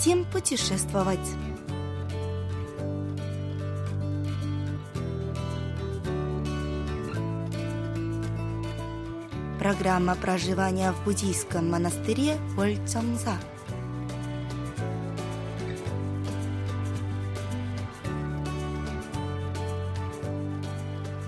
[0.00, 1.18] Хотим путешествовать.
[9.58, 13.34] Программа проживания в буддийском монастыре Вольцонза.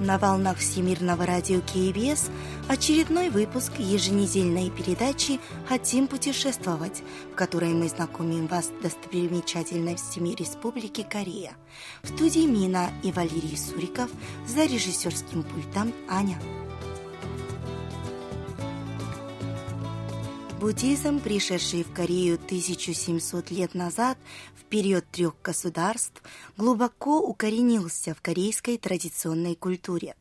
[0.01, 2.31] На волнах Всемирного радио КБС
[2.69, 7.03] очередной выпуск еженедельной передачи «Хотим путешествовать»,
[7.33, 11.55] в которой мы знакомим вас с достопримечательностями Республики Корея.
[12.03, 14.11] В студии Мина и Валерий Суриков
[14.47, 16.41] за режиссерским пультом Аня.
[20.61, 24.17] Буддизм, пришедший в Корею 1700 лет назад,
[24.55, 26.23] в период трех государств,
[26.57, 30.15] глубоко укоренился в корейской традиционной культуре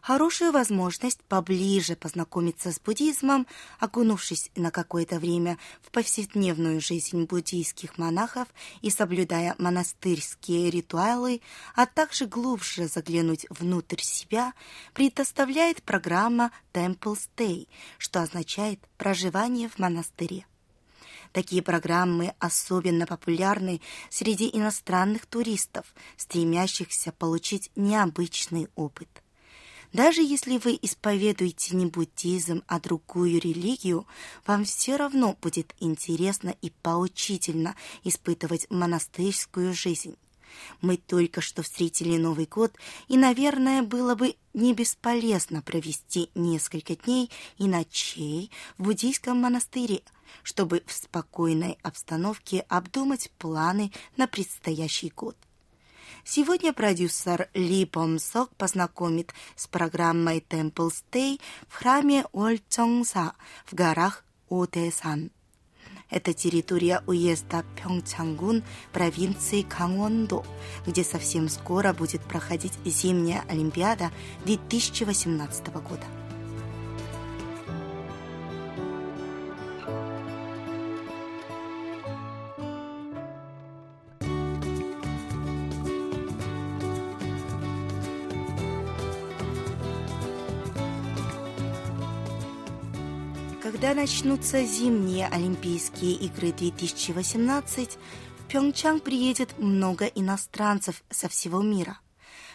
[0.00, 3.46] хорошую возможность поближе познакомиться с буддизмом,
[3.78, 8.48] окунувшись на какое-то время в повседневную жизнь буддийских монахов
[8.80, 11.40] и соблюдая монастырские ритуалы,
[11.74, 14.52] а также глубже заглянуть внутрь себя,
[14.94, 20.46] предоставляет программа Temple Stay, что означает проживание в монастыре.
[21.32, 29.08] Такие программы особенно популярны среди иностранных туристов, стремящихся получить необычный опыт–
[29.92, 34.06] даже если вы исповедуете не буддизм, а другую религию,
[34.46, 40.16] вам все равно будет интересно и поучительно испытывать монастырскую жизнь.
[40.80, 42.72] Мы только что встретили Новый год,
[43.06, 50.02] и, наверное, было бы не бесполезно провести несколько дней и ночей в буддийском монастыре,
[50.42, 55.36] чтобы в спокойной обстановке обдумать планы на предстоящий год.
[56.30, 63.32] Сегодня продюсер Ли Помсок познакомит с программой Temple Stay в храме Ольчонса
[63.64, 65.30] в горах Отэсан.
[66.10, 70.44] Это территория уезда Пьончангун провинции Кангвондо,
[70.86, 74.10] где совсем скоро будет проходить зимняя Олимпиада
[74.44, 76.04] 2018 года.
[93.88, 97.96] Когда начнутся зимние Олимпийские игры 2018,
[98.38, 101.98] в Пьончан приедет много иностранцев со всего мира.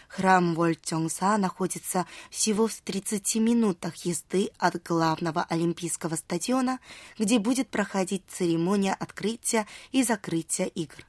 [0.06, 6.78] Храм Вольчонса находится всего в 30 минутах езды от главного Олимпийского стадиона,
[7.18, 11.04] где будет проходить церемония открытия и закрытия игр.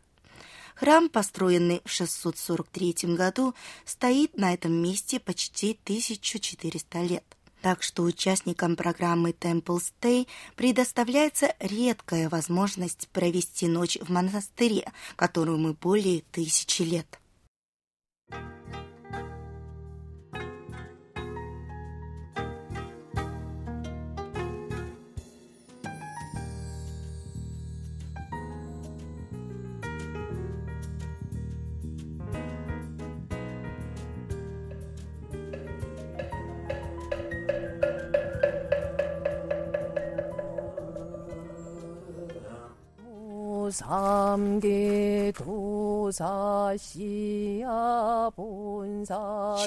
[0.73, 3.53] Храм, построенный в 643 году,
[3.85, 7.34] стоит на этом месте почти 1400 лет.
[7.65, 16.21] Так что участникам программы Temple Stay предоставляется редкая возможность провести ночь в монастыре, которому более
[16.31, 17.19] тысячи лет.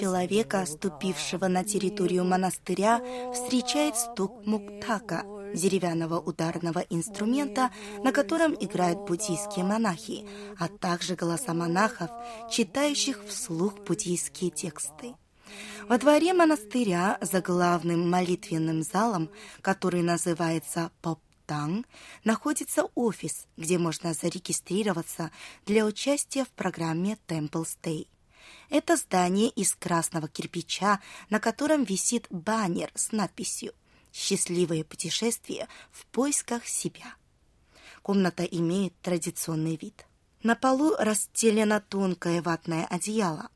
[0.00, 3.00] Человека, ступившего на территорию монастыря,
[3.32, 5.24] встречает стук муктака,
[5.54, 7.70] деревянного ударного инструмента,
[8.02, 10.26] на котором играют буддийские монахи,
[10.58, 12.10] а также голоса монахов,
[12.50, 15.14] читающих вслух буддийские тексты.
[15.88, 19.30] Во дворе монастыря за главным молитвенным залом,
[19.62, 21.86] который называется Поп там
[22.24, 25.30] находится офис, где можно зарегистрироваться
[25.64, 28.06] для участия в программе Temple Stay.
[28.68, 31.00] Это здание из красного кирпича,
[31.30, 33.72] на котором висит баннер с надписью
[34.12, 37.14] «Счастливое путешествие в поисках себя».
[38.02, 40.04] Комната имеет традиционный вид.
[40.42, 43.48] На полу расстелено тонкое ватное одеяло,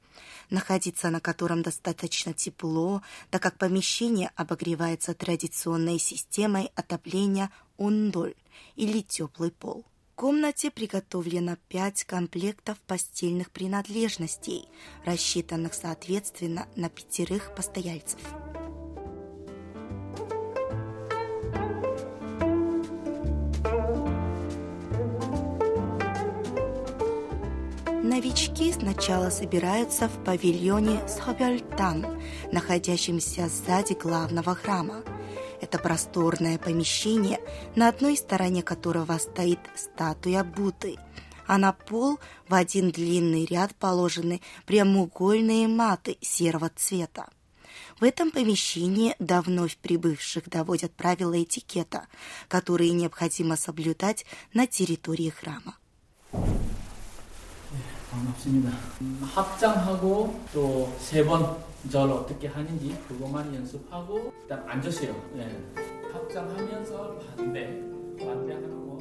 [0.51, 7.51] находиться на котором достаточно тепло, так как помещение обогревается традиционной системой отопления
[7.83, 8.35] ундоль
[8.77, 9.85] или теплый пол.
[10.13, 14.69] В комнате приготовлено пять комплектов постельных принадлежностей,
[15.05, 18.21] рассчитанных соответственно на пятерых постояльцев.
[28.05, 32.07] Новички сначала собираются в павильоне Схобельтан,
[32.53, 35.03] находящемся сзади главного храма.
[35.73, 37.41] Это просторное помещение,
[37.77, 40.99] на одной стороне которого стоит статуя Будды,
[41.47, 47.31] а на пол в один длинный ряд положены прямоугольные маты серого цвета.
[47.99, 52.07] В этом помещении до вновь прибывших доводят правила этикета,
[52.49, 55.79] которые необходимо соблюдать на территории храма.
[58.13, 58.71] 반갑습니다.
[59.35, 61.57] 합장하고 또 세 번
[61.91, 65.13] 절 어떻게 하는지 그것만 연습하고 일단 앉으세요.
[65.37, 65.51] 예.
[66.13, 67.67] 합장하면서 반대,
[68.21, 68.99] 반대하는 거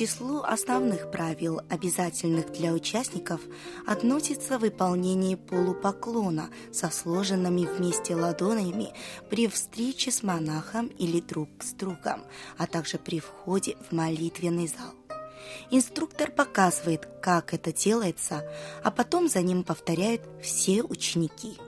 [0.00, 3.40] числу основных правил, обязательных для участников,
[3.86, 8.92] относится выполнение полупоклона со сложенными вместе ладонями
[9.28, 12.24] при встрече с монахом или друг с другом,
[12.56, 14.94] а также при входе в молитвенный зал.
[15.70, 18.48] Инструктор показывает, как это делается,
[18.82, 21.58] а потом за ним повторяют все ученики.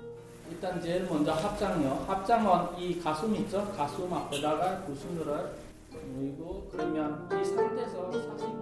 [0.51, 2.05] 일단 제일 먼저 합장요.
[2.09, 3.73] 합장은 이 가슴 있죠?
[3.77, 5.25] 가슴 앞에다가 두 손으
[6.13, 8.59] 로 모이고 그러면 이 상태에서 45도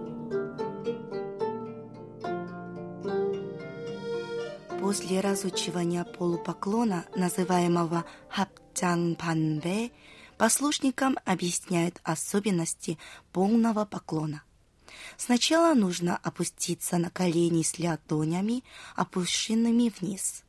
[4.79, 9.91] После разучивания полупоклона, называемого хапчан панбе,
[10.37, 12.97] послушникам объясняют особенности
[13.33, 14.43] полного поклона.
[15.17, 18.63] Сначала нужно опуститься на колени с ладонями,
[18.95, 20.43] опущенными вниз.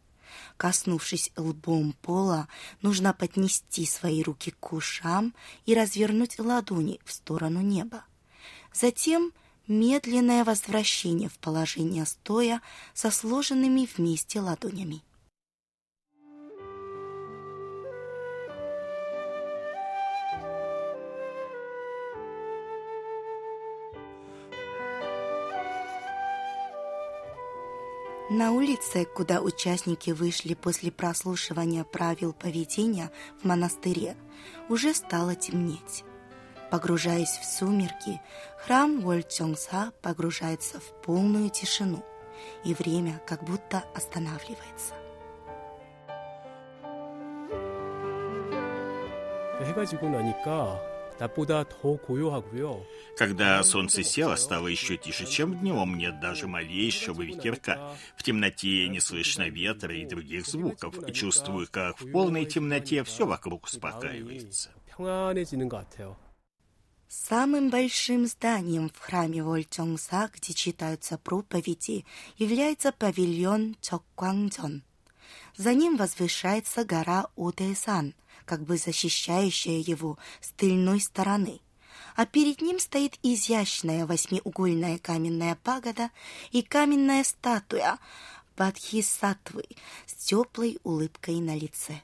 [0.58, 2.48] Коснувшись лбом пола,
[2.82, 5.34] нужно поднести свои руки к ушам
[5.66, 8.06] и развернуть ладони в сторону неба.
[8.74, 9.32] Затем
[9.68, 12.62] медленное возвращение в положение стоя
[12.94, 15.04] со сложенными вместе ладонями.
[28.33, 33.11] На улице, куда участники вышли после прослушивания правил поведения
[33.41, 34.17] в монастыре,
[34.69, 36.05] уже стало темнеть.
[36.71, 38.21] Погружаясь в сумерки,
[38.59, 42.05] храм Вольчонгса погружается в полную тишину,
[42.65, 44.95] и время как будто останавливается.
[49.61, 50.92] 해가 지고 나니까
[53.18, 57.95] когда солнце село, стало еще тише, чем днем, нет даже малейшего ветерка.
[58.18, 60.95] В темноте не слышно ветра и других звуков.
[61.13, 64.71] Чувствую, как в полной темноте все вокруг успокаивается.
[67.07, 72.06] Самым большим зданием в храме Вольчонгса, где читаются проповеди,
[72.38, 74.83] является павильон Чокквангдзон–
[75.58, 78.16] за ним возвышается гора Одэсан,
[78.46, 81.62] как бы защищающая его с тыльной стороны.
[82.16, 86.10] А перед ним стоит изящная восьмиугольная каменная пагода
[86.52, 88.00] и каменная статуя
[88.56, 89.66] Бадхисатвы
[90.06, 92.02] с теплой улыбкой на лице.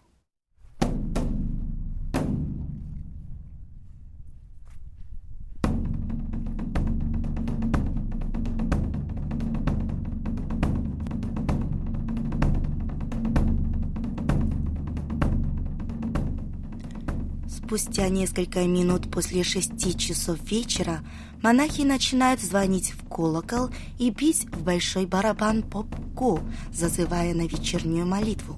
[17.69, 21.01] Спустя несколько минут после шести часов вечера
[21.43, 26.39] монахи начинают звонить в колокол и бить в большой барабан попко,
[26.73, 28.57] зазывая на вечернюю молитву.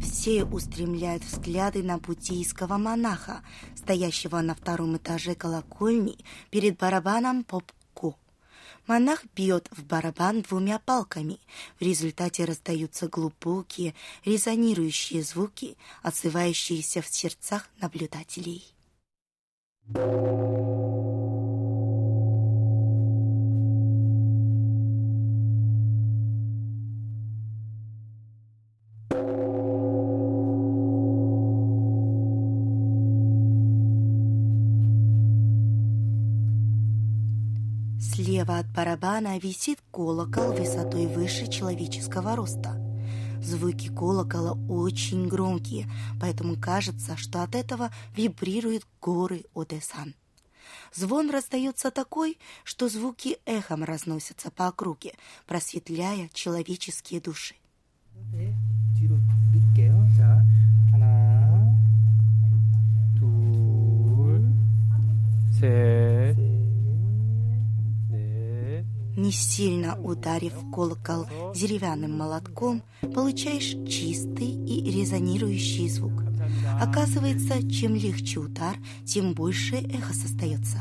[0.00, 3.40] Все устремляют взгляды на буддийского монаха,
[3.74, 6.16] стоящего на втором этаже колокольни
[6.52, 7.83] перед барабаном попко.
[8.86, 11.38] Монах бьет в барабан двумя палками.
[11.78, 18.74] В результате раздаются глубокие, резонирующие звуки, отзывающиеся в сердцах наблюдателей.
[38.44, 42.78] Слева от барабана висит колокол высотой выше человеческого роста.
[43.40, 45.88] Звуки колокола очень громкие,
[46.20, 50.14] поэтому кажется, что от этого вибрируют горы Одессан.
[50.92, 55.14] Звон раздается такой, что звуки эхом разносятся по округе,
[55.46, 57.54] просветляя человеческие души.
[58.32, 58.53] 네,
[69.24, 72.82] не сильно ударив колокол деревянным молотком,
[73.14, 76.22] получаешь чистый и резонирующий звук.
[76.80, 78.76] Оказывается, чем легче удар,
[79.06, 80.80] тем больше эхо создается.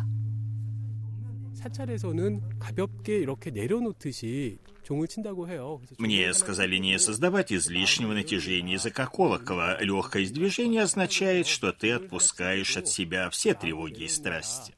[5.97, 9.77] Мне сказали не создавать излишнего натяжения за колокола.
[9.79, 14.75] Легкое движение означает, что ты отпускаешь от себя все тревоги и страсти.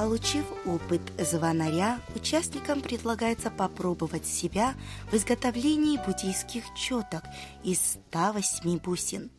[0.00, 4.74] Получив опыт звонаря, участникам предлагается попробовать себя
[5.10, 7.22] в изготовлении буддийских четок
[7.62, 9.30] из 108 бусин.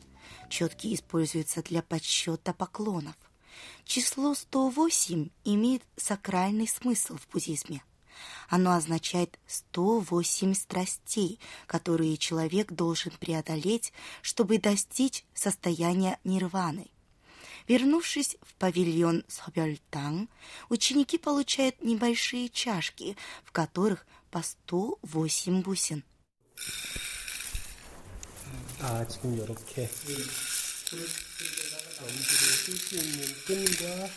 [0.51, 3.15] Четки используются для подсчета поклонов.
[3.85, 7.81] Число 108 имеет сакральный смысл в буддизме.
[8.49, 16.91] Оно означает 108 страстей, которые человек должен преодолеть, чтобы достичь состояния нирваны.
[17.69, 20.27] Вернувшись в павильон Собельтang,
[20.67, 23.15] ученики получают небольшие чашки,
[23.45, 26.03] в которых по 108 бусин.
[28.80, 29.88] 아 지금 이렇게
[32.00, 34.08] 연기를 쓸 수 있는 끈과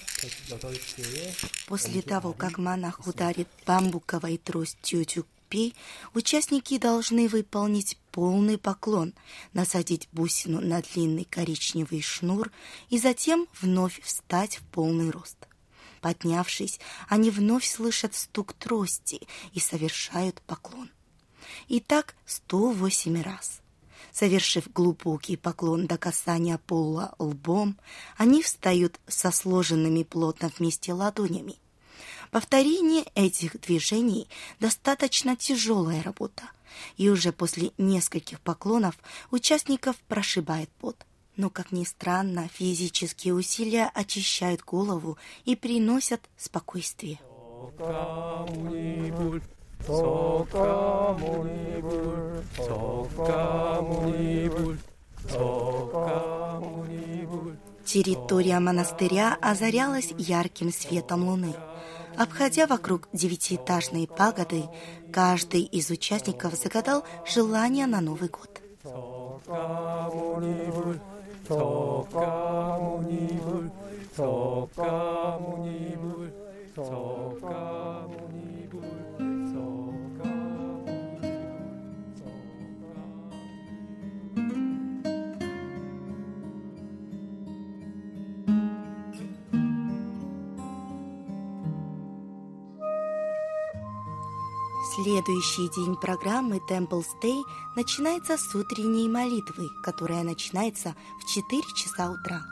[0.52, 1.34] 여덟 개의
[1.68, 5.74] После того, как монах ударит бамбуковой тростью джукпи,
[6.14, 9.14] участники должны выполнить полный поклон,
[9.54, 12.52] насадить бусину на длинный коричневый шнур
[12.90, 15.38] и затем вновь встать в полный рост.
[16.02, 19.22] Поднявшись, они вновь слышат стук трости
[19.54, 20.90] и совершают поклон.
[21.68, 23.62] И так 108 раз.–
[24.13, 27.77] Совершив глубокий поклон до касания пола лбом,
[28.17, 31.57] они встают со сложенными плотно вместе ладонями.
[32.31, 34.29] Повторение этих движений–
[34.61, 36.43] достаточно тяжелая работа,
[36.97, 38.97] и уже после нескольких поклонов
[39.31, 40.97] участников прошибает пот.
[41.37, 47.21] Но, как ни странно, физические усилия очищают голову и приносят спокойствие.
[49.86, 51.34] 석가모니불
[52.68, 54.18] 석가모니불
[55.28, 56.90] 석가모니불
[57.86, 61.56] Территория монастыря озарялась ярким светом луны.
[62.18, 64.66] Обходя вокруг девятиэтажной пагоды,
[65.12, 68.62] каждый из участников загадал желание на Новый год.
[71.48, 73.40] 석가모니
[94.95, 97.43] Следующий день программы Temple Stay
[97.75, 102.45] начинается с утренней молитвы, которая начинается в 4 часа утра.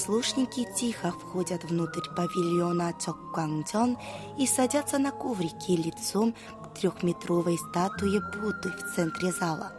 [0.00, 3.96] Послушники тихо входят внутрь павильона Чокквангчон
[4.38, 9.72] и садятся на коврики лицом к трехметровой статуе Будды в центре зала.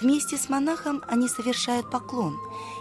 [0.00, 2.36] Вместе с монахом они совершают поклон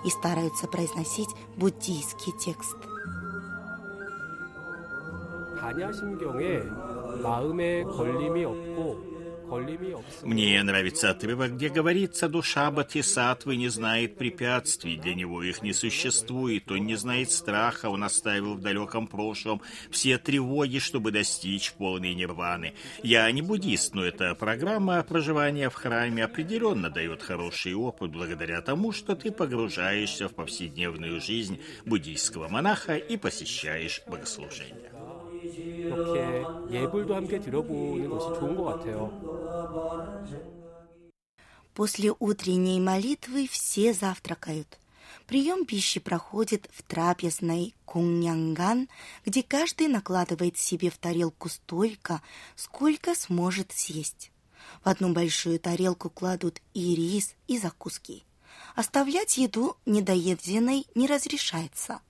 [0.06, 2.77] и стараются произносить буддийский текст.
[5.60, 6.60] 반야심경에
[7.24, 9.11] 마음에 걸림이 없고 걸림이 없으면
[10.23, 16.71] мне нравится отрывок, где говорится, душа Бодхисаттвы не знает препятствий, для него их не существует,
[16.71, 22.75] он не знает страха, он оставил в далеком прошлом все тревоги, чтобы достичь полной нирваны.
[23.02, 28.92] Я не буддист, но эта программа проживания в храме определенно дает хороший опыт благодаря тому,
[28.92, 34.91] что ты погружаешься в повседневную жизнь буддийского монаха и посещаешь богослужения.
[35.51, 39.12] 이렇게 예불도 함께 드려보는 것이 좋은 것 같아요.
[41.74, 44.79] После утренней молитвы все завтракают.
[45.27, 48.89] Прием пищи проходит в трапезной Куньянган,
[49.25, 52.22] где каждый накладывает себе в тарелку столько,
[52.56, 54.32] сколько сможет съесть.
[54.84, 58.24] В одну большую тарелку кладут и рис, и закуски.
[58.75, 62.01] Оставлять еду недоеденной не разрешается.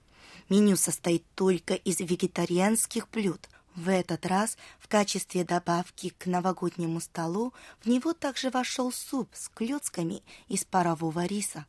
[0.48, 3.48] Меню состоит только из вегетарианских блюд.
[3.74, 9.48] В этот раз в качестве добавки к новогоднему столу в него также вошел суп с
[9.48, 11.64] клетками из парового риса.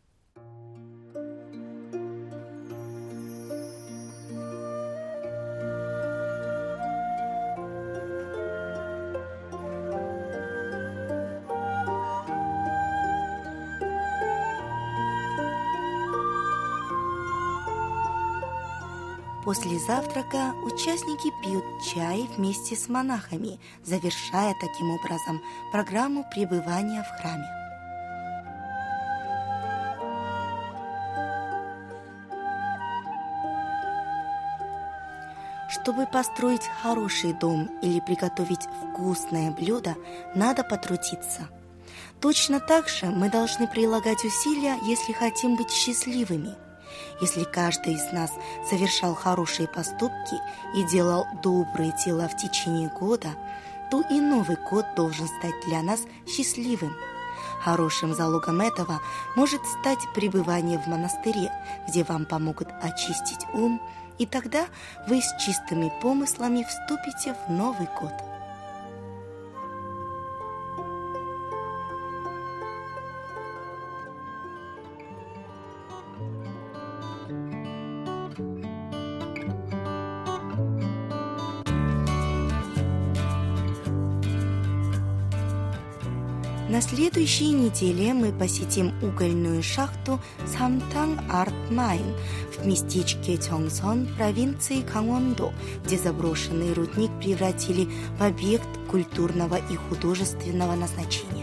[19.54, 27.46] После завтрака участники пьют чай вместе с монахами, завершая таким образом программу пребывания в храме.
[35.70, 39.94] Чтобы построить хороший дом или приготовить вкусное блюдо,
[40.34, 41.48] надо потрудиться.
[42.20, 46.63] Точно так же мы должны прилагать усилия, если хотим быть счастливыми.
[47.22, 48.32] Если каждый из нас
[48.70, 50.36] совершал хорошие поступки
[50.76, 53.30] и делал добрые дела в течение года,
[53.92, 56.94] то и Новый год должен стать для нас счастливым.
[57.62, 59.00] Хорошим залогом этого
[59.36, 61.52] может стать пребывание в монастыре,
[61.88, 63.82] где вам помогут очистить ум,
[64.18, 64.66] и тогда
[65.08, 68.33] вы с чистыми помыслами вступите в Новый год.
[87.04, 92.16] Следующей неделе мы посетим угольную шахту Самтang Арт Майн
[92.58, 95.52] в местечке Чонсон провинции Кангвондо,
[95.84, 101.43] где заброшенный рудник превратили в объект культурного и художественного назначения.